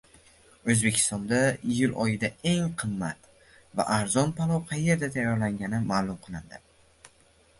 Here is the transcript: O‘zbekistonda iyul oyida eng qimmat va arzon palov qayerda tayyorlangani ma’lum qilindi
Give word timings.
O‘zbekistonda 0.73 1.41
iyul 1.73 1.91
oyida 2.05 2.29
eng 2.53 2.71
qimmat 2.83 3.29
va 3.81 3.85
arzon 3.97 4.33
palov 4.39 4.63
qayerda 4.71 5.09
tayyorlangani 5.17 5.83
ma’lum 5.93 6.17
qilindi 6.25 6.61